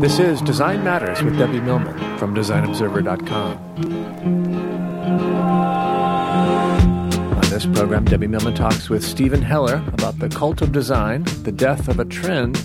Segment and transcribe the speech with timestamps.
[0.00, 3.56] This is Design Matters with Debbie Millman from DesignObserver.com.
[7.34, 11.52] On this program, Debbie Millman talks with Steven Heller about the cult of design, the
[11.52, 12.62] death of a trend,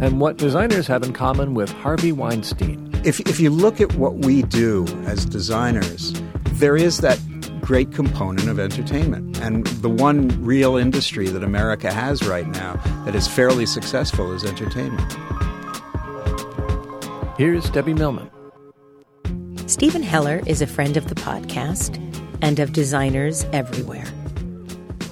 [0.00, 2.90] and what designers have in common with Harvey Weinstein.
[3.04, 6.12] If, if you look at what we do as designers,
[6.58, 7.18] there is that
[7.60, 9.40] great component of entertainment.
[9.40, 14.44] And the one real industry that America has right now that is fairly successful is
[14.44, 15.16] entertainment.
[17.36, 18.30] Here's Debbie Millman.
[19.66, 22.00] Steven Heller is a friend of the podcast
[22.40, 24.06] and of designers everywhere.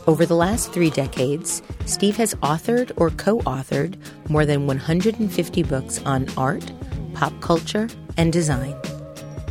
[0.06, 3.96] Over the last three decades, Steve has authored or co authored
[4.30, 6.70] more than 150 books on art,
[7.14, 8.74] pop culture, and design.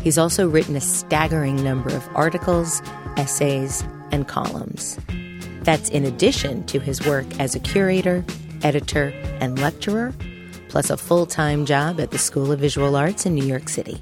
[0.04, 2.82] He's also written a staggering number of articles,
[3.16, 5.00] essays, and columns.
[5.62, 8.26] That's in addition to his work as a curator,
[8.64, 10.14] editor, and lecturer,
[10.68, 14.02] plus a full time job at the School of Visual Arts in New York City.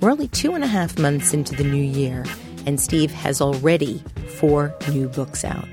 [0.00, 2.24] We're only two and a half months into the new year,
[2.64, 4.02] and Steve has already
[4.38, 5.68] four new books out.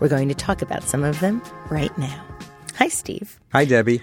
[0.00, 2.24] We're going to talk about some of them right now.
[2.76, 3.38] Hi, Steve.
[3.52, 4.00] Hi, Debbie.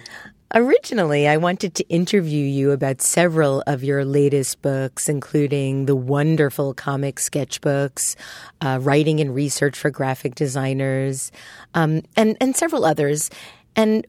[0.56, 6.74] Originally, I wanted to interview you about several of your latest books, including the wonderful
[6.74, 8.16] comic sketchbooks,
[8.62, 11.34] uh, writing and research for graphic designers,
[11.74, 13.30] um, and and several others,
[13.76, 14.08] and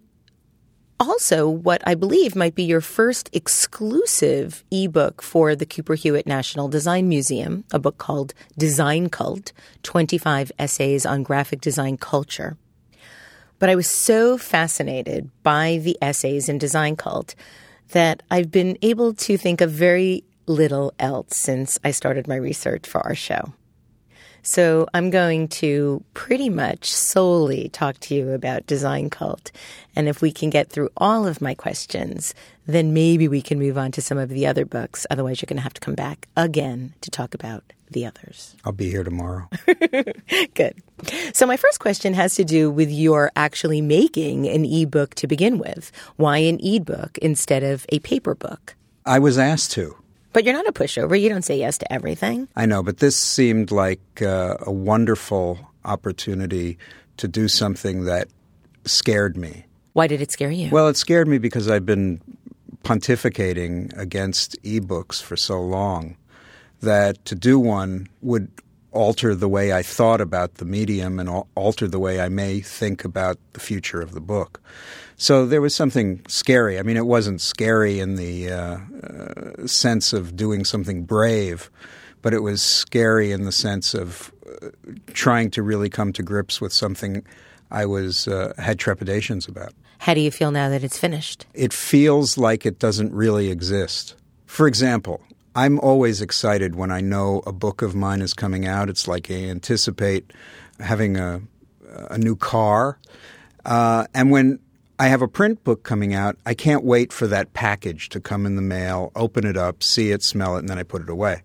[1.00, 6.68] also what I believe might be your first exclusive ebook for the Cooper Hewitt National
[6.68, 12.56] Design Museum, a book called Design Cult: Twenty Five Essays on Graphic Design Culture.
[13.58, 17.34] But I was so fascinated by the essays in Design Cult
[17.90, 22.86] that I've been able to think of very little else since I started my research
[22.86, 23.52] for our show.
[24.42, 29.50] So I'm going to pretty much solely talk to you about Design Cult.
[29.96, 32.34] And if we can get through all of my questions,
[32.66, 35.06] then maybe we can move on to some of the other books.
[35.10, 38.54] Otherwise, you're going to have to come back again to talk about the others.
[38.64, 39.48] I'll be here tomorrow.
[40.54, 40.82] Good.
[41.32, 45.58] So, my first question has to do with your actually making an ebook to begin
[45.58, 45.92] with.
[46.16, 48.76] Why an ebook instead of a paper book?
[49.06, 49.96] I was asked to.
[50.32, 51.18] But you're not a pushover.
[51.18, 52.48] You don't say yes to everything.
[52.54, 56.78] I know, but this seemed like uh, a wonderful opportunity
[57.16, 58.28] to do something that
[58.84, 59.64] scared me.
[59.94, 60.70] Why did it scare you?
[60.70, 62.20] Well, it scared me because I've been
[62.84, 66.16] pontificating against ebooks for so long
[66.80, 68.48] that to do one would
[68.92, 73.04] alter the way I thought about the medium and alter the way I may think
[73.04, 74.60] about the future of the book.
[75.16, 76.78] So there was something scary.
[76.78, 81.70] I mean, it wasn't scary in the uh, uh, sense of doing something brave,
[82.22, 84.32] but it was scary in the sense of
[84.62, 84.68] uh,
[85.08, 87.24] trying to really come to grips with something
[87.70, 89.74] I was uh, had trepidations about.
[89.98, 91.46] How do you feel now that it's finished?
[91.52, 94.14] It feels like it doesn't really exist.
[94.46, 95.20] For example,
[95.54, 98.88] I'm always excited when I know a book of mine is coming out.
[98.88, 100.32] It's like I anticipate
[100.78, 101.40] having a,
[102.10, 102.98] a new car.
[103.64, 104.60] Uh, and when
[104.98, 108.46] I have a print book coming out, I can't wait for that package to come
[108.46, 111.08] in the mail, open it up, see it, smell it, and then I put it
[111.08, 111.42] away.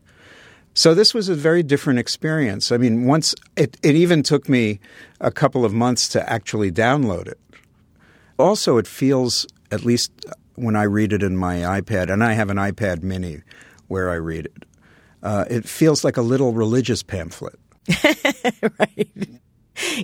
[0.74, 2.72] So this was a very different experience.
[2.72, 4.80] I mean, once it, it even took me
[5.20, 7.40] a couple of months to actually download it.
[8.40, 10.12] Also, it feels, at least
[10.56, 13.42] when I read it in my iPad, and I have an iPad mini,
[13.88, 14.66] where I read it.
[15.22, 17.58] Uh, it feels like a little religious pamphlet.
[18.80, 19.40] right.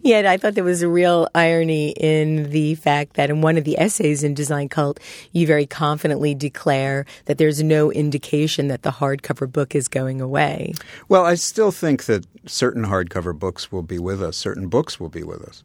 [0.01, 3.65] Yet I thought there was a real irony in the fact that in one of
[3.65, 4.99] the essays in Design Cult,
[5.31, 10.73] you very confidently declare that there's no indication that the hardcover book is going away.
[11.07, 15.09] Well, I still think that certain hardcover books will be with us, certain books will
[15.09, 15.63] be with us.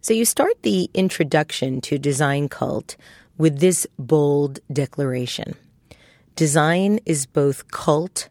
[0.00, 2.96] So you start the introduction to Design Cult
[3.38, 5.54] with this bold declaration
[6.36, 8.28] Design is both cult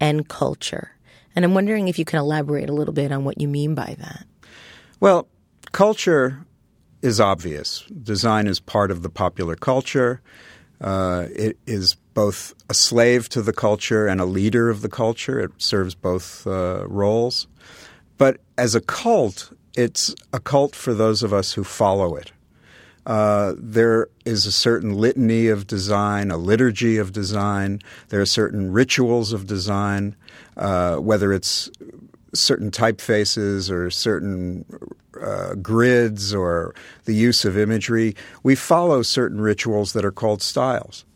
[0.00, 0.92] and culture.
[1.34, 3.96] And I'm wondering if you can elaborate a little bit on what you mean by
[3.98, 4.26] that.
[5.00, 5.28] Well,
[5.72, 6.46] culture
[7.02, 7.84] is obvious.
[8.02, 10.20] Design is part of the popular culture.
[10.80, 15.40] Uh, it is both a slave to the culture and a leader of the culture.
[15.40, 17.48] It serves both uh, roles.
[18.16, 22.32] But as a cult, it's a cult for those of us who follow it.
[23.08, 27.80] Uh, there is a certain litany of design, a liturgy of design.
[28.10, 30.14] There are certain rituals of design,
[30.58, 31.70] uh, whether it's
[32.34, 34.66] certain typefaces or certain
[35.18, 36.74] uh, grids or
[37.06, 38.14] the use of imagery.
[38.42, 41.06] We follow certain rituals that are called styles.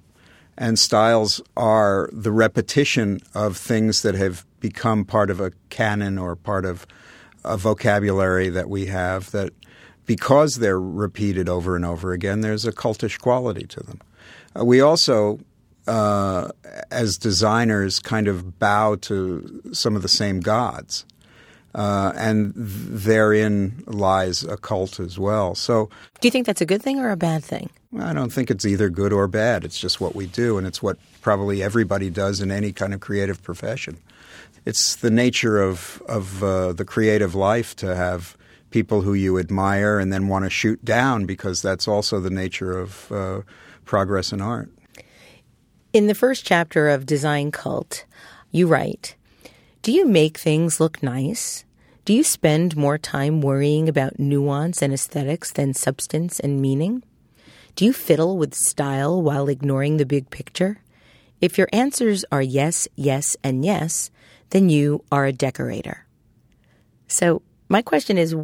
[0.57, 6.37] And styles are the repetition of things that have become part of a canon or
[6.37, 6.87] part of
[7.45, 9.53] a vocabulary that we have that
[10.07, 14.01] because they're repeated over and over again, there's a cultish quality to them.
[14.59, 15.39] Uh, we also
[15.87, 16.49] uh,
[16.91, 21.05] as designers, kind of bow to some of the same gods.
[21.75, 25.55] Uh, and therein lies a cult as well.
[25.55, 25.89] So,
[26.21, 27.71] do you think that's a good thing or a bad thing?
[27.99, 29.65] I don't think it's either good or bad.
[29.65, 33.01] It's just what we do, and it's what probably everybody does in any kind of
[33.01, 33.97] creative profession.
[34.67, 38.37] It's the nature of of uh, the creative life to have
[38.73, 42.79] people who you admire and then want to shoot down because that's also the nature
[42.79, 43.43] of uh,
[43.85, 44.71] progress in art.
[45.93, 48.05] In the first chapter of Design Cult,
[48.51, 49.15] you write
[49.83, 51.65] Do you make things look nice?
[52.05, 57.05] Do you spend more time worrying about nuance and aesthetics than substance and meaning?
[57.77, 60.81] Do you fiddle with style while ignoring the big picture?
[61.41, 64.11] If your answers are yes, yes, and yes,
[64.51, 66.07] then you are a decorator.
[67.07, 68.35] So, my question is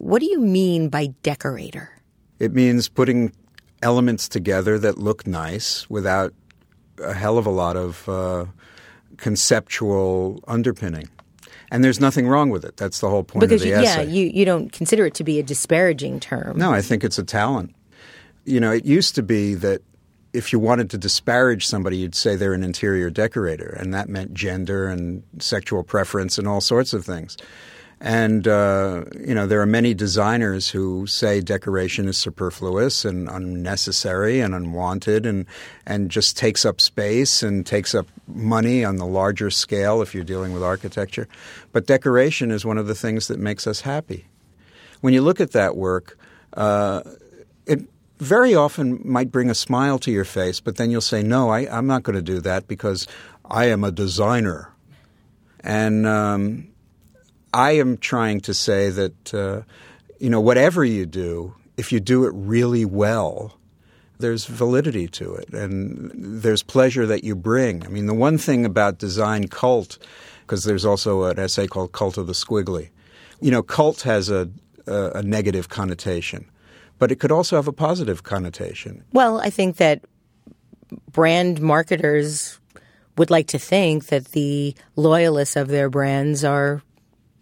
[0.00, 1.90] what do you mean by decorator?
[2.38, 3.32] It means putting
[3.82, 6.32] elements together that look nice without
[7.02, 8.46] a hell of a lot of uh,
[9.18, 11.08] conceptual underpinning.
[11.70, 12.78] And there's nothing wrong with it.
[12.78, 14.04] That's the whole point because of the you, essay.
[14.04, 16.58] Yeah, you, you don't consider it to be a disparaging term.
[16.58, 17.74] No, I think it's a talent.
[18.46, 19.82] You know, it used to be that
[20.32, 24.32] if you wanted to disparage somebody, you'd say they're an interior decorator, and that meant
[24.32, 27.36] gender and sexual preference and all sorts of things.
[28.02, 34.40] And, uh, you know, there are many designers who say decoration is superfluous and unnecessary
[34.40, 35.44] and unwanted and,
[35.86, 40.24] and just takes up space and takes up money on the larger scale if you're
[40.24, 41.28] dealing with architecture.
[41.72, 44.24] But decoration is one of the things that makes us happy.
[45.02, 46.18] When you look at that work,
[46.54, 47.02] uh,
[47.66, 47.80] it
[48.18, 51.60] very often might bring a smile to your face, but then you'll say, no, I,
[51.78, 53.06] am not going to do that because
[53.44, 54.72] I am a designer.
[55.62, 56.68] And um,
[57.52, 59.62] I am trying to say that, uh,
[60.18, 63.58] you know, whatever you do, if you do it really well,
[64.18, 67.84] there's validity to it and there's pleasure that you bring.
[67.84, 69.98] I mean, the one thing about design cult,
[70.42, 72.90] because there's also an essay called Cult of the Squiggly.
[73.40, 74.50] You know, cult has a,
[74.86, 76.48] a, a negative connotation,
[76.98, 79.04] but it could also have a positive connotation.
[79.12, 80.04] Well, I think that
[81.10, 82.60] brand marketers
[83.16, 86.82] would like to think that the loyalists of their brands are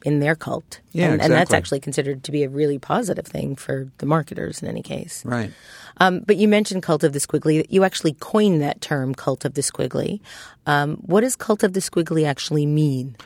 [0.05, 0.81] in their cult.
[0.93, 1.25] Yeah, and, exactly.
[1.25, 4.83] and that's actually considered to be a really positive thing for the marketers in any
[4.83, 5.25] case.
[5.25, 5.51] Right.
[5.99, 7.67] Um, but you mentioned cult of the squiggly.
[7.69, 10.21] You actually coined that term, cult of the squiggly.
[10.67, 13.17] Um, what does cult of the squiggly actually mean?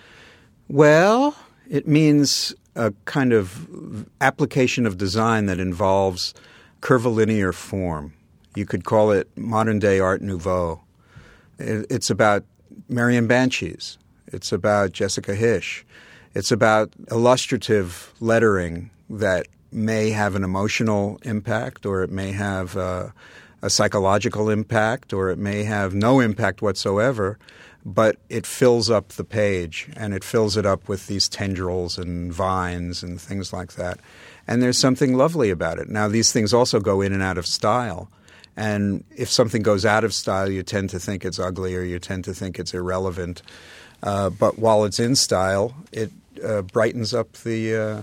[0.68, 1.36] Well,
[1.68, 6.32] it means a kind of application of design that involves
[6.80, 8.14] curvilinear form.
[8.54, 10.80] You could call it modern day Art Nouveau.
[11.58, 12.44] It's about
[12.88, 13.98] Marian Bantjes.
[14.26, 15.84] It's about Jessica Hische.
[16.34, 23.08] It's about illustrative lettering that may have an emotional impact, or it may have uh,
[23.60, 27.38] a psychological impact, or it may have no impact whatsoever,
[27.84, 32.32] but it fills up the page and it fills it up with these tendrils and
[32.32, 33.98] vines and things like that.
[34.46, 35.88] And there's something lovely about it.
[35.88, 38.10] Now, these things also go in and out of style.
[38.56, 41.98] And if something goes out of style, you tend to think it's ugly or you
[41.98, 43.42] tend to think it's irrelevant.
[44.02, 46.10] Uh, but while it's in style, it
[46.44, 48.02] uh, brightens up the uh,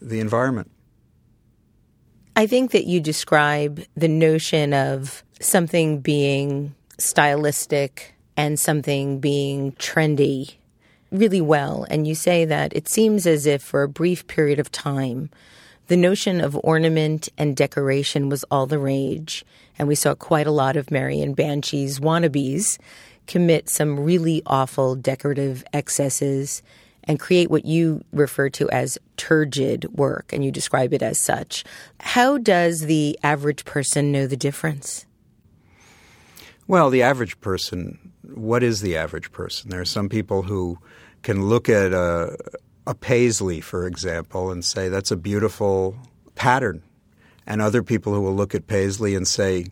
[0.00, 0.70] the environment.
[2.36, 10.54] I think that you describe the notion of something being stylistic and something being trendy
[11.12, 11.86] really well.
[11.88, 15.30] And you say that it seems as if for a brief period of time,
[15.86, 19.44] the notion of ornament and decoration was all the rage.
[19.78, 22.78] And we saw quite a lot of Marian Bantjes's wannabes
[23.26, 26.62] commit some really awful decorative excesses
[27.06, 31.64] and create what you refer to as turgid work, and you describe it as such.
[32.00, 35.06] How does the average person know the difference?
[36.66, 39.70] Well, the average person, what is the average person?
[39.70, 40.78] There are some people who
[41.22, 42.36] can look at a,
[42.86, 45.96] a paisley, for example, and say, that's a beautiful
[46.34, 46.82] pattern.
[47.46, 49.66] And other people who will look at paisley and say,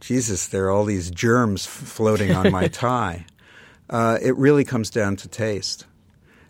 [0.00, 3.24] Jesus, there are all these germs floating on my tie.
[3.88, 5.86] Uh, it really comes down to taste.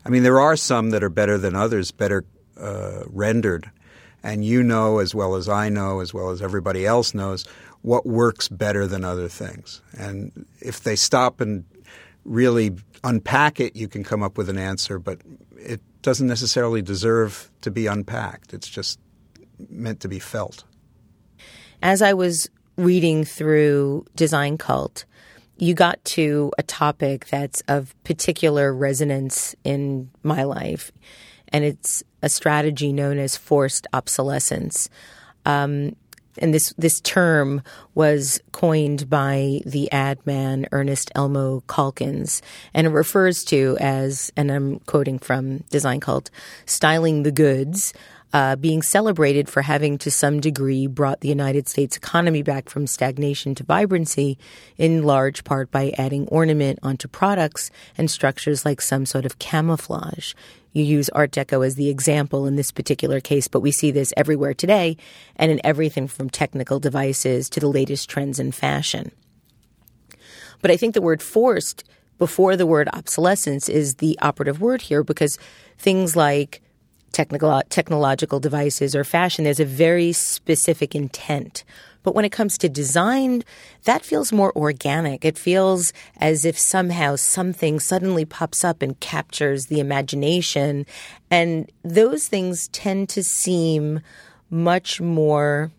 [0.06, 2.24] I mean, there are some that are better than others, better
[2.56, 3.70] uh, rendered.
[4.22, 7.44] And you know, as well as I know, as well as everybody else knows,
[7.82, 9.80] what works better than other things.
[9.98, 11.64] And if they stop and
[12.24, 15.20] really unpack it, you can come up with an answer, but
[15.56, 18.54] it doesn't necessarily deserve to be unpacked.
[18.54, 18.98] It's just
[19.68, 20.64] meant to be felt.
[21.82, 25.04] As I was reading through Design Cult,
[25.58, 30.92] you got to a topic that's of particular resonance in my life,
[31.48, 34.88] and it's a strategy known as forced obsolescence.
[35.44, 35.96] Um,
[36.38, 37.62] and this this term
[37.94, 42.42] was coined by the ad man Ernest Elmo Calkins,
[42.74, 46.30] and it refers to as, and I'm quoting from Design Cult,
[46.66, 47.94] styling the goods
[48.36, 52.86] uh, being celebrated for having, to some degree, brought the United States economy back from
[52.86, 54.36] stagnation to vibrancy,
[54.76, 60.34] in large part by adding ornament onto products and structures like some sort of camouflage.
[60.74, 64.12] You use Art Deco as the example in this particular case, but we see this
[64.18, 64.98] everywhere today
[65.36, 69.12] and in everything from technical devices to the latest trends in fashion.
[70.60, 71.84] But I think the word forced
[72.18, 75.38] before the word obsolescence is the operative word here because
[75.78, 76.60] things like
[77.16, 81.64] technical, uh, technological devices or fashion, there's a very specific intent.
[82.02, 83.42] But when it comes to design,
[83.84, 85.24] that feels more organic.
[85.24, 90.86] It feels as if somehow something suddenly pops up and captures the imagination.
[91.30, 94.00] And those things tend to seem
[94.50, 95.72] much more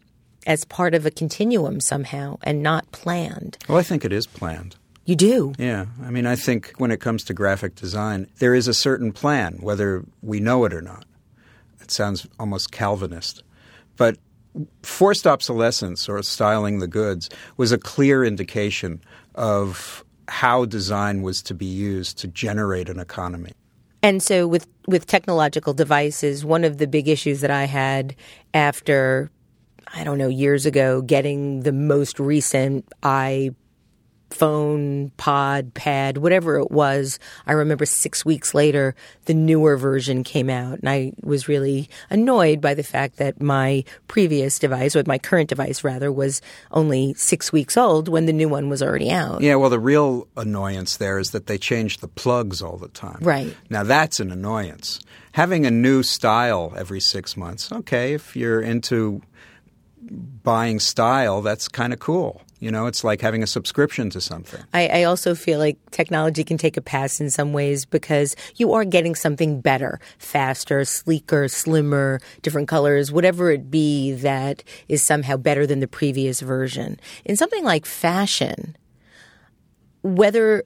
[0.45, 3.57] as part of a continuum somehow and not planned.
[3.69, 4.75] Well, I think it is planned.
[5.05, 5.53] You do?
[5.57, 5.85] Yeah.
[6.03, 9.59] I mean, I think when it comes to graphic design, there is a certain plan,
[9.61, 11.05] whether we know it or not.
[11.87, 13.43] It sounds almost Calvinist.
[13.95, 14.17] But
[14.83, 19.01] forced obsolescence or styling the goods was a clear indication
[19.35, 23.53] of how design was to be used to generate an economy.
[24.03, 28.17] And so with with technological devices, one of the big issues that I had
[28.53, 29.31] after
[29.95, 33.51] I don't know years ago getting the most recent i
[34.29, 37.19] phone, pod, pad, whatever it was.
[37.45, 42.61] I remember six weeks later, the newer version came out, and I was really annoyed
[42.61, 46.41] by the fact that my previous device, or my current device rather, was
[46.71, 49.41] only six weeks old when the new one was already out.
[49.41, 53.19] Yeah, well, the real annoyance there is that they change the plugs all the time.
[53.21, 53.55] Right.
[53.69, 54.99] Now, that's an annoyance.
[55.33, 59.21] Having a new style every six months, okay, if you're into
[60.01, 62.41] buying style, that's kind of cool.
[62.59, 64.59] You know, it's like having a subscription to something.
[64.73, 68.73] I, I, also feel like technology can take a pass in some ways because you
[68.73, 75.37] are getting something better, faster, sleeker, slimmer, different colors, whatever it be that is somehow
[75.37, 76.99] better than the previous version.
[77.25, 78.75] In something like fashion,
[80.01, 80.63] whether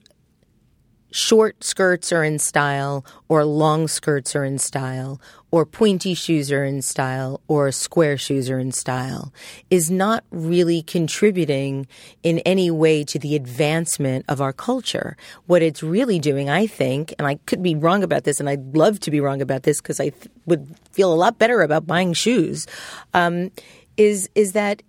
[1.12, 6.63] short skirts are in style or long skirts are in style or pointy shoes are
[6.63, 9.34] in style or square shoes are in style
[9.70, 11.86] is not really contributing
[12.24, 15.18] in any way to the advancement of our culture.
[15.46, 18.75] What it's really doing, I think, and I could be wrong about this and I'd
[18.75, 21.86] love to be wrong about this because I th- would feel a lot better about
[21.86, 22.65] buying shoes,
[23.13, 23.51] um,
[23.98, 24.82] is, is that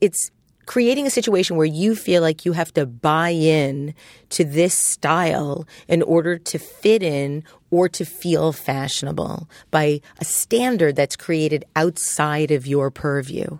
[0.00, 0.30] it's
[0.66, 3.94] creating a situation where you feel like you have to buy in
[4.30, 10.96] to this style in order to fit in or to feel fashionable by a standard
[10.96, 13.58] that's created outside of your purview.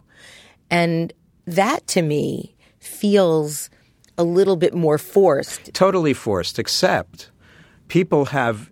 [0.70, 1.12] And
[1.46, 3.70] that to me feels
[4.18, 5.72] a little bit more forced.
[5.74, 7.30] Totally forced, except
[7.88, 8.70] people have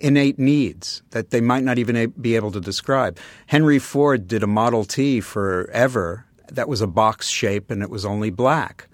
[0.00, 3.18] innate needs that they might not even be able to describe.
[3.46, 8.04] Henry Ford did a Model T forever that was a box shape and it was
[8.04, 8.88] only black.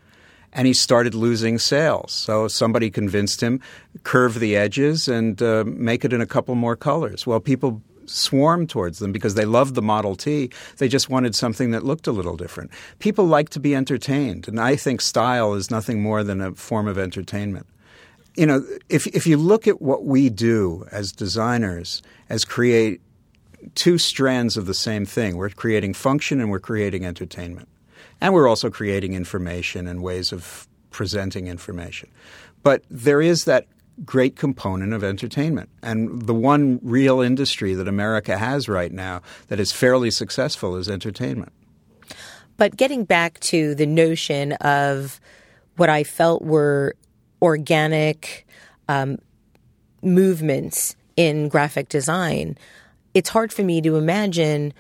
[0.53, 2.13] And he started losing sales.
[2.13, 3.61] So somebody convinced him
[4.03, 7.27] curve the edges and uh, make it in a couple more colors.
[7.27, 10.51] Well, people swarmed towards them because they loved the Model T.
[10.79, 12.71] They just wanted something that looked a little different.
[12.99, 16.89] People like to be entertained, and I think style is nothing more than a form
[16.89, 17.67] of entertainment.
[18.35, 23.01] You know, if if you look at what we do as designers, as create
[23.75, 27.69] two strands of the same thing, we're creating function and we're creating entertainment.
[28.21, 32.09] And we're also creating information and ways of presenting information.
[32.63, 33.67] But there is that
[34.05, 35.69] great component of entertainment.
[35.83, 40.89] And the one real industry that America has right now that is fairly successful is
[40.89, 41.53] entertainment.
[42.57, 45.21] But getting back to the notion of
[45.77, 46.97] what I felt were
[47.41, 48.47] organic
[48.89, 49.19] um,
[50.03, 52.59] movements in graphic design,
[53.19, 54.73] it's hard for me to imagine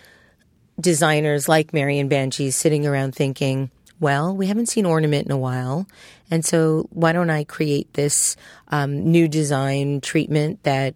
[0.81, 3.69] designers like Marian Bantjes sitting around thinking,
[3.99, 5.89] well, we haven't seen ornament in a while.
[6.31, 8.37] And so why don't I create this
[8.69, 10.95] um, new design treatment that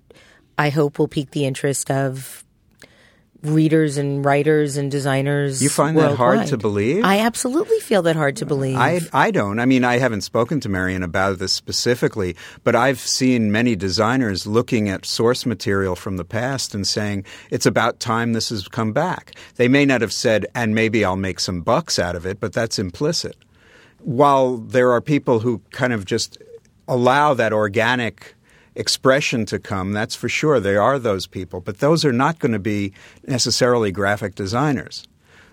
[0.56, 2.44] I hope will pique the interest of
[3.42, 5.62] readers and writers and designers.
[5.62, 6.12] You find worldwide.
[6.12, 7.04] that hard to believe?
[7.04, 8.76] I absolutely feel that hard to believe.
[8.76, 9.58] I, I don't.
[9.58, 14.46] I mean, I haven't spoken to Marian about this specifically, but I've seen many designers
[14.46, 18.92] looking at source material from the past and saying, it's about time this has come
[18.92, 19.34] back.
[19.56, 22.52] They may not have said, and maybe I'll make some bucks out of it, but
[22.52, 23.36] that's implicit.
[23.98, 26.38] While there are people who kind of just
[26.88, 28.34] allow that organic
[28.74, 30.60] expression to come, that's for sure.
[30.60, 32.92] There are those people, but those are not going to be
[33.26, 35.06] necessarily graphic designers.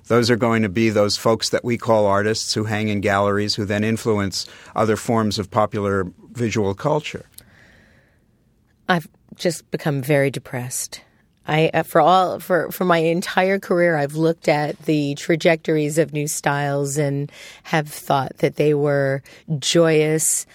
[0.08, 3.56] Those are going to be those folks that we call artists who hang in galleries
[3.56, 7.26] who then influence other forms of popular visual culture.
[8.88, 11.02] I've just become very depressed.
[11.48, 16.14] I uh, for all for for my entire career I've looked at the trajectories of
[16.14, 17.32] new styles and
[17.64, 19.24] have thought that they were
[19.58, 20.46] joyous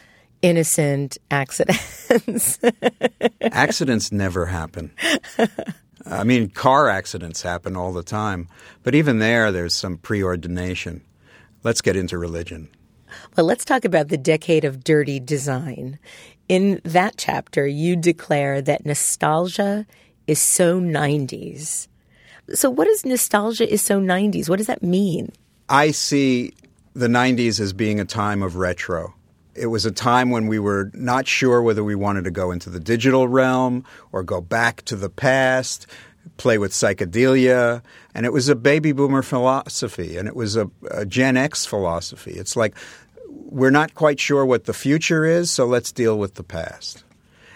[0.44, 2.58] innocent accidents.
[3.40, 4.92] accidents never happen.
[6.04, 8.48] I mean, car accidents happen all the time,
[8.82, 11.00] but even there, there's some preordination.
[11.62, 12.68] Let's get into religion.
[13.36, 15.98] Well, let's talk about the decade of dirty design.
[16.46, 19.86] In that chapter, you declare that nostalgia
[20.26, 21.88] is so 90s.
[22.52, 24.50] So, what is nostalgia is so 90s?
[24.50, 25.32] What does that mean?
[25.70, 26.52] I see
[26.92, 29.14] the 90s as being a time of retro.
[29.54, 32.70] It was a time when we were not sure whether we wanted to go into
[32.70, 35.86] the digital realm or go back to the past,
[36.36, 37.82] play with psychedelia.
[38.14, 42.32] And it was a baby boomer philosophy and it was a, a Gen X philosophy.
[42.32, 42.74] It's like,
[43.28, 47.04] we're not quite sure what the future is, so let's deal with the past.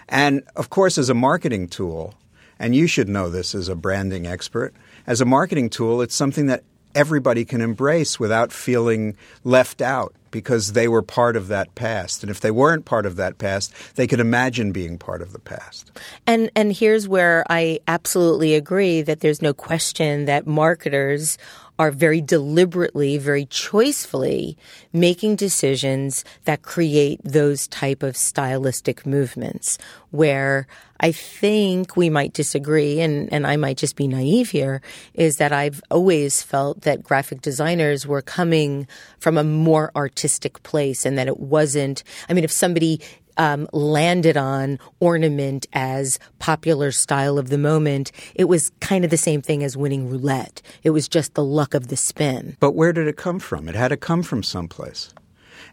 [0.07, 2.15] And of course, as a marketing tool,
[2.57, 4.73] and you should know this as a branding expert,
[5.05, 6.63] as a marketing tool, it's something that
[6.95, 12.23] everybody can embrace without feeling left out because they were part of that past.
[12.23, 15.39] And if they weren't part of that past, they could imagine being part of the
[15.39, 15.91] past.
[16.27, 21.37] And and here's where I absolutely agree that there's no question that marketers
[21.79, 24.57] are very deliberately, very choicefully
[24.91, 29.77] making decisions that create those type of stylistic movements
[30.11, 30.67] where
[30.99, 34.81] I think we might disagree and, and I might just be naive here
[35.13, 38.85] is that I've always felt that graphic designers were coming
[39.17, 40.18] from a more artistic
[40.63, 43.01] place and that it wasn't, I mean, if somebody
[43.39, 49.17] um, landed on ornament as popular style of the moment, it was kind of the
[49.17, 50.61] same thing as winning roulette.
[50.83, 52.57] It was just the luck of the spin.
[52.59, 53.69] But where did it come from?
[53.69, 55.13] It had to come from someplace.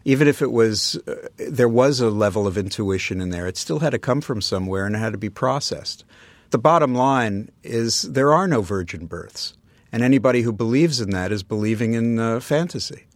[0.05, 3.79] Even if it was, uh, there was a level of intuition in there, it still
[3.79, 6.05] had to come from somewhere and it had to be processed.
[6.51, 9.53] The bottom line is there are no virgin births.
[9.91, 13.06] And anybody who believes in that is believing in uh, fantasy.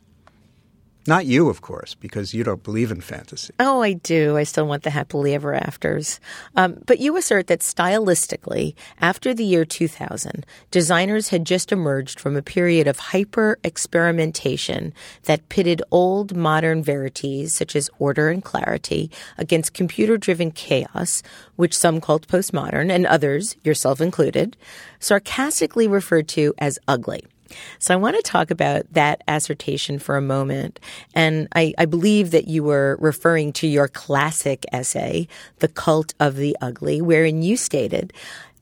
[1.07, 3.53] Not you, of course, because you don't believe in fantasy.
[3.59, 4.37] Oh, I do.
[4.37, 6.19] I still want the happily ever afters.
[6.55, 12.35] Um, but you assert that stylistically, after the year 2000, designers had just emerged from
[12.35, 19.09] a period of hyper experimentation that pitted old modern verities, such as order and clarity,
[19.39, 21.23] against computer driven chaos,
[21.55, 24.55] which some called postmodern and others, yourself included,
[24.99, 27.25] sarcastically referred to as ugly.
[27.79, 30.79] So I want to talk about that assertion for a moment.
[31.13, 35.27] And I, I, believe that you were referring to your classic essay,
[35.59, 38.13] The Cult of the Ugly, wherein you stated,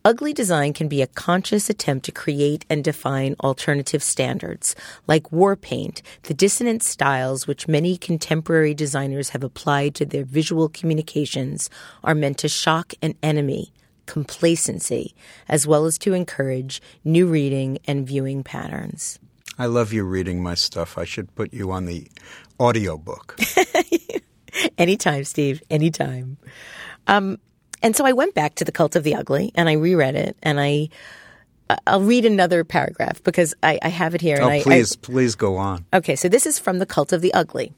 [0.05, 4.73] Ugly design can be a conscious attempt to create and define alternative standards.
[5.07, 10.69] Like war paint, the dissonant styles which many contemporary designers have applied to their visual
[10.69, 11.69] communications
[12.01, 13.73] are meant to shock an enemy
[14.09, 15.13] complacency,
[15.47, 19.19] as well as to encourage new reading and viewing patterns.
[19.59, 20.97] I love you reading my stuff.
[20.97, 22.07] I should put you on the
[22.59, 23.39] audiobook.
[24.79, 26.37] anytime, Steve, anytime.
[27.05, 27.37] Um,
[27.83, 30.35] and so I went back to The Cult of the Ugly and I reread it
[30.41, 30.89] and I
[31.85, 34.37] I'll read another paragraph because I, I have it here.
[34.39, 35.85] Oh, and I, please, I, please go on.
[35.93, 37.73] Okay, so this is from The Cult of the Ugly.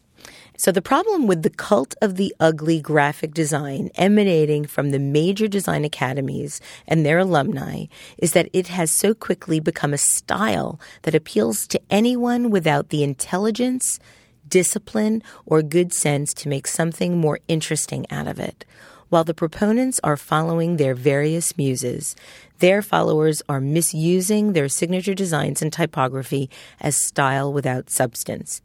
[0.62, 5.48] So the problem with the cult of the ugly graphic design emanating from the major
[5.48, 7.86] design academies and their alumni
[8.20, 13.02] is that it has so quickly become a style that appeals to anyone without the
[13.02, 14.00] intelligence,
[14.48, 18.64] discipline, or good sense to make something more interesting out of it.
[19.10, 22.16] While the proponents are following their various muses,
[22.60, 28.62] their followers are misusing their signature designs and typography as style without substance.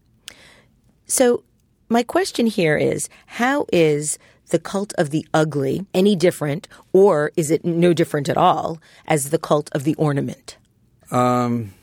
[1.07, 1.43] So,
[1.89, 4.19] my question here is how is
[4.51, 9.31] the cult of the ugly any different, or is it no different at all as
[9.31, 10.57] the cult of the ornament?
[11.11, 11.75] Um,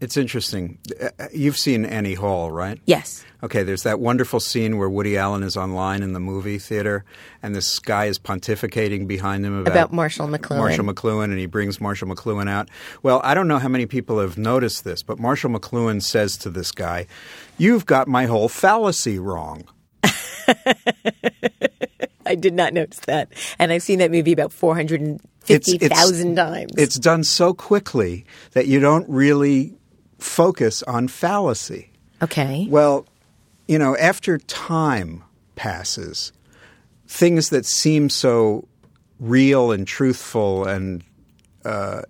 [0.00, 0.78] it's interesting.
[1.00, 2.80] Uh, you've seen Annie Hall, right?
[2.86, 3.24] Yes.
[3.42, 7.04] Okay, there's that wonderful scene where Woody Allen is online in the movie theater,
[7.42, 10.58] and this guy is pontificating behind him about, about Marshall McLuhan.
[10.58, 12.68] Marshall McLuhan, and he brings Marshall McLuhan out.
[13.02, 16.50] Well, I don't know how many people have noticed this, but Marshall McLuhan says to
[16.50, 17.06] this guy,
[17.58, 19.64] You've got my whole fallacy wrong.
[22.26, 23.32] I did not notice that.
[23.58, 26.72] And I've seen that movie about 450,000 times.
[26.76, 29.77] It's done so quickly that you don't really
[30.18, 31.90] focus on fallacy.
[32.22, 32.66] Okay.
[32.68, 33.06] Well,
[33.66, 35.22] you know, after time
[35.56, 36.32] passes,
[37.06, 38.66] things that seem so
[39.20, 41.04] real and truthful and
[41.64, 42.02] uh,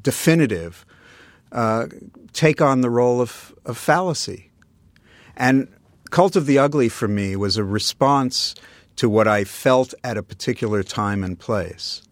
[0.00, 0.84] definitive
[1.52, 1.86] uh,
[2.32, 4.50] take on the role of, of fallacy.
[5.36, 5.68] And
[6.10, 8.54] Cult of the Ugly for me was a response
[8.96, 12.02] to what I felt at a particular time and place.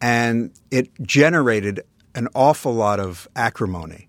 [0.00, 1.82] And it generated
[2.14, 4.05] an awful lot of acrimony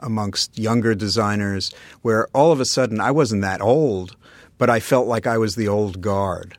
[0.00, 4.16] amongst younger designers where all of a sudden I wasn't that old,
[4.58, 6.58] but I felt like I was the old guard.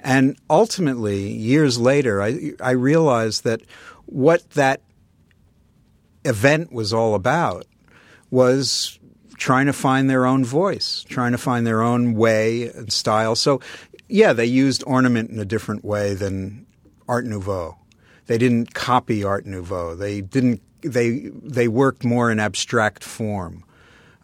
[0.00, 3.62] And ultimately, years later, I, I realized that
[4.06, 4.82] what that
[6.24, 7.66] event was all about
[8.30, 8.98] was
[9.36, 13.34] trying to find their own voice, trying to find their own way and style.
[13.36, 13.60] So,
[14.08, 16.66] yeah, they used ornament in a different way than
[17.08, 17.76] Art Nouveau.
[18.26, 19.94] They didn't copy Art Nouveau.
[19.94, 23.64] They didn't they they worked more in abstract form.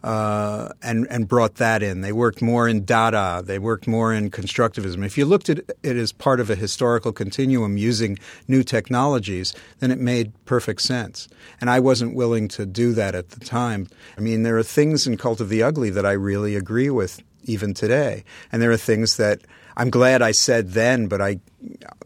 [0.01, 1.99] Uh, and and brought that in.
[1.99, 3.43] They worked more in Dada.
[3.45, 5.05] They worked more in constructivism.
[5.05, 8.17] If you looked at it as part of a historical continuum using
[8.47, 11.27] new technologies, then it made perfect sense.
[11.59, 13.89] And I wasn't willing to do that at the time.
[14.17, 17.21] I mean, there are things in Cult of the Ugly that I really agree with
[17.43, 19.41] even today, and there are things that
[19.79, 21.39] I'm glad I said then, but I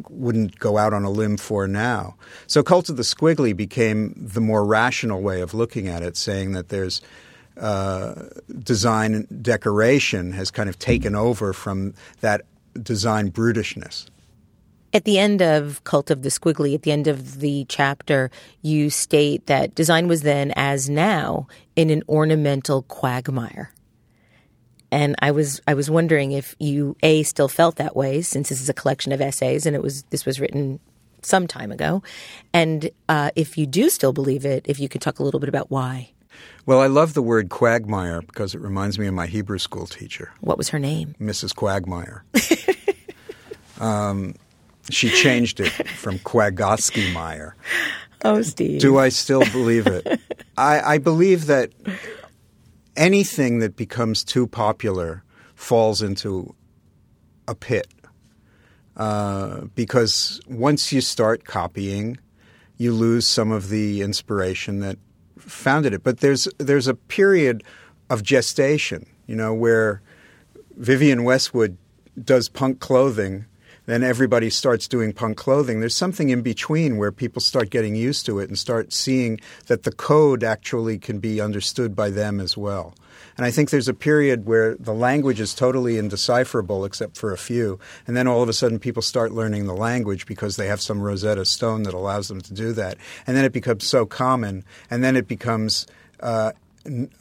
[0.08, 2.16] wouldn't go out on a limb for now.
[2.46, 6.52] So Cult of the Squiggly became the more rational way of looking at it, saying
[6.52, 7.02] that there's
[7.60, 8.14] uh,
[8.60, 12.44] design decoration has kind of taken over from that
[12.80, 14.06] design brutishness.
[14.94, 18.30] At the end of Cult of the Squiggly, at the end of the chapter,
[18.62, 23.72] you state that design was then, as now, in an ornamental quagmire.
[24.94, 28.62] And I was I was wondering if you a still felt that way since this
[28.62, 30.80] is a collection of essays and it was this was written
[31.24, 32.04] some time ago,
[32.54, 35.50] and uh, if you do still believe it, if you could talk a little bit
[35.50, 36.12] about why.
[36.68, 40.32] Well, I love the word quagmire because it reminds me of my Hebrew school teacher.
[40.42, 41.16] What was her name?
[41.20, 41.56] Mrs.
[41.56, 42.24] Quagmire.
[43.80, 44.36] um,
[44.90, 47.56] she changed it from Quagotsky Meyer.
[48.24, 48.80] Oh, Steve.
[48.80, 50.20] Do I still believe it?
[50.58, 51.72] I, I believe that
[52.96, 55.24] anything that becomes too popular
[55.56, 56.56] falls into
[57.48, 57.88] a pit.
[58.96, 62.18] Uh, because once you start copying,
[62.78, 64.98] you lose some of the inspiration that
[65.38, 66.04] founded it.
[66.04, 67.64] But there's there's a period
[68.10, 70.02] of gestation, you know, where
[70.78, 71.78] Vivienne Westwood
[72.24, 73.46] does punk clothing
[73.86, 75.80] then everybody starts doing punk clothing.
[75.80, 79.84] There's something in between where people start getting used to it and start seeing that
[79.84, 82.94] the code actually can be understood by them as well.
[83.36, 87.38] And I think there's a period where the language is totally indecipherable except for a
[87.38, 87.80] few.
[88.06, 91.02] And then all of a sudden people start learning the language because they have some
[91.02, 92.98] Rosetta Stone that allows them to do that.
[93.26, 94.64] And then it becomes so common.
[94.90, 95.88] And then it becomes
[96.20, 96.52] uh,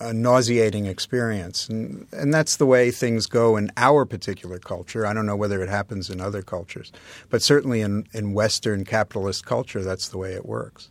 [0.01, 1.69] a nauseating experience.
[1.69, 5.07] And, and that's the way things go in our particular culture.
[5.07, 6.93] I don't know whether it happens in other cultures,
[7.31, 10.91] but certainly in, in Western capitalist culture, that's the way it works.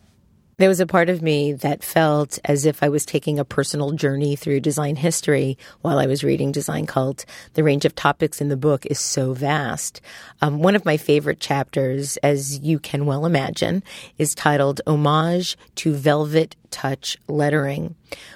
[0.62, 3.94] There was a part of me that felt as if I was taking a personal
[3.94, 7.26] journey through design history while I was reading Design Cult.
[7.56, 10.02] The range of topics in the book is so vast.
[10.40, 13.82] Um, one of my favorite chapters, as you can well imagine,
[14.20, 17.96] is titled Homage to Velvet Touch Lettering,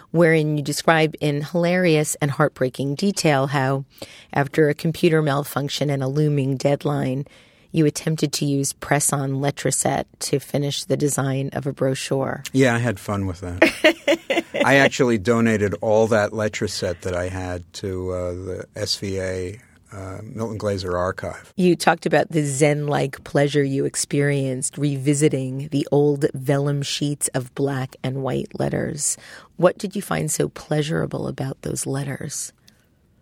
[0.09, 3.85] wherein you describe in hilarious and heartbreaking detail how,
[4.33, 7.27] after a computer malfunction and a looming deadline,
[7.75, 12.43] you attempted to use press on letraset to finish the design of a brochure.
[12.53, 14.45] Yeah, I had fun with that.
[14.65, 19.59] I actually donated all that letraset that I had to uh, the SVA
[19.91, 21.53] uh, Milton Glaser Archive.
[21.55, 27.53] You talked about the Zen like pleasure you experienced revisiting the old vellum sheets of
[27.55, 29.17] black and white letters.
[29.57, 32.51] What did you find so pleasurable about those letters?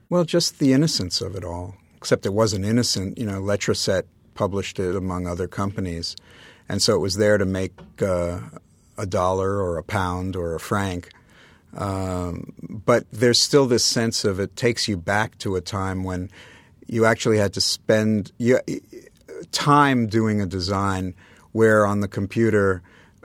[0.10, 1.76] Well, just the innocence of it all.
[1.98, 3.18] Except it wasn't innocent.
[3.18, 6.16] You know, Letraset published it among other companies.
[6.70, 8.40] And so it was there to make uh,
[8.98, 11.10] a dollar or a pound or a franc.
[11.76, 16.30] Um, but there's still this sense of it takes you back to a time when
[16.88, 18.60] you actually had to spend you,
[19.52, 21.16] time doing a design
[21.52, 22.82] where on the computer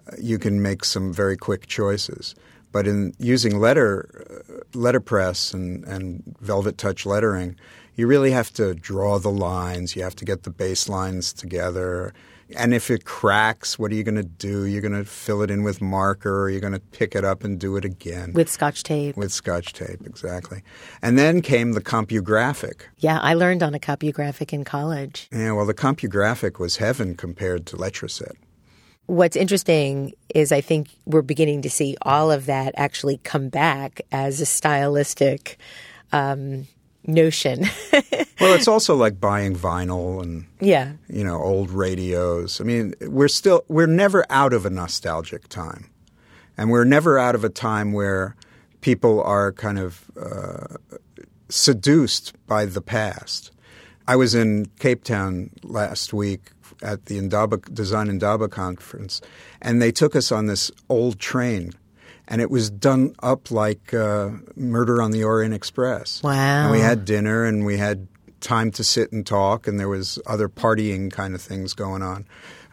[0.06, 2.34] uh, you can make some very quick choices.
[2.72, 7.56] But in using letter uh, letterpress and, and velvet touch lettering,
[7.98, 9.96] you really have to draw the lines.
[9.96, 12.14] You have to get the baselines together.
[12.56, 14.66] And if it cracks, what are you going to do?
[14.66, 17.42] You're going to fill it in with marker, or you're going to pick it up
[17.42, 19.16] and do it again with scotch tape.
[19.16, 20.62] With scotch tape, exactly.
[21.02, 22.82] And then came the CompuGraphic.
[22.98, 25.28] Yeah, I learned on a CompuGraphic in college.
[25.32, 28.36] Yeah, well, the CompuGraphic was heaven compared to Letraset.
[29.06, 34.00] What's interesting is I think we're beginning to see all of that actually come back
[34.12, 35.58] as a stylistic
[36.12, 36.68] um,
[37.08, 37.66] notion.
[38.40, 42.60] well, it's also like buying vinyl and yeah, you know, old radios.
[42.60, 45.90] I mean, we're still we're never out of a nostalgic time,
[46.56, 48.36] and we're never out of a time where
[48.80, 50.76] people are kind of uh,
[51.48, 53.50] seduced by the past.
[54.06, 59.20] I was in Cape Town last week at the Indaba Design Indaba conference,
[59.60, 61.72] and they took us on this old train
[62.28, 66.22] and it was done up like uh, Murder on the Orient Express.
[66.22, 66.64] Wow!
[66.64, 68.06] And we had dinner, and we had
[68.40, 72.26] time to sit and talk, and there was other partying kind of things going on.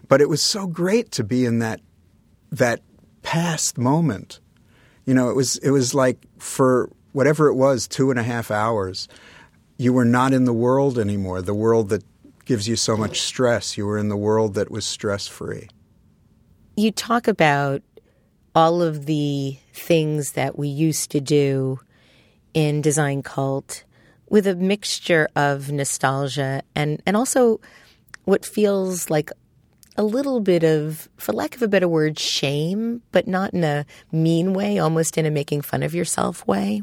[0.08, 1.80] But it was so great to be in that
[2.52, 2.82] that
[3.24, 4.40] past moment.
[5.06, 8.52] You know, it was it was like for whatever it was, two and a half
[8.52, 9.08] hours.
[9.78, 11.42] You were not in the world anymore.
[11.42, 12.04] The world that
[12.46, 13.78] gives you so much stress.
[13.78, 15.70] You were in the world that was stress free.
[16.78, 17.82] You talk about
[18.56, 21.80] all of the things that we used to do
[22.54, 23.84] in Design Cult
[24.30, 27.60] with a mixture of nostalgia and, and also
[28.24, 29.30] what feels like
[29.98, 33.86] a little bit of, for lack of a better word, shame, but not in a
[34.12, 36.82] mean way, almost in a making fun of yourself way.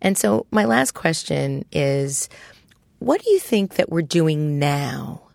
[0.00, 2.28] And so, my last question is
[2.98, 5.27] what do you think that we're doing now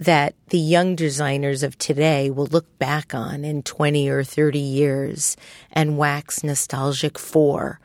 [0.00, 5.36] that the young designers of today will look back on in 20 or 30 years
[5.72, 7.80] and wax nostalgic for?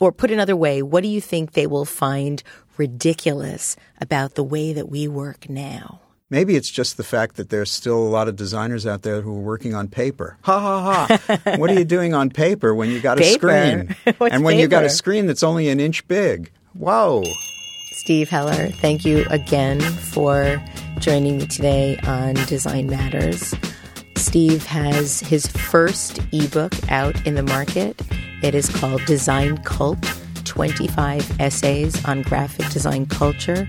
[0.00, 2.42] Or put another way, what do you think they will find
[2.76, 6.00] ridiculous about the way that we work now?
[6.30, 9.36] Maybe it's just the fact that there's still a lot of designers out there who
[9.36, 10.38] are working on paper.
[10.42, 11.38] Ha ha ha.
[11.56, 13.96] what are you doing on paper when you got a screen?
[14.06, 14.52] and when paper?
[14.52, 16.52] you got a screen that's only an inch big?
[16.72, 17.24] Whoa.
[18.00, 20.60] Steve Heller, thank you again for
[21.00, 23.54] joining me today on Design Matters.
[24.16, 28.00] Steve has his first ebook out in the market.
[28.42, 30.02] It is called Design Cult
[30.44, 33.68] 25 Essays on Graphic Design Culture,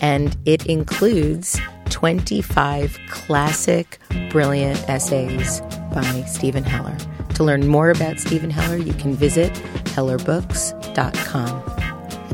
[0.00, 1.60] and it includes
[1.90, 3.98] 25 classic,
[4.30, 5.60] brilliant essays
[5.92, 6.96] by Steven Heller.
[7.34, 9.52] To learn more about Steven Heller, you can visit
[9.84, 11.75] hellerbooks.com.